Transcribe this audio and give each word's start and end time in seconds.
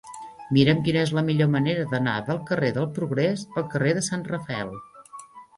Mira'm 0.55 0.79
quina 0.87 1.03
és 1.07 1.11
la 1.17 1.23
millor 1.27 1.51
manera 1.57 1.83
d'anar 1.91 2.15
del 2.29 2.39
carrer 2.49 2.71
del 2.79 2.87
Progrés 2.97 3.45
al 3.63 3.69
carrer 3.75 3.95
de 3.99 4.05
Sant 4.11 4.25
Rafael. 4.35 4.77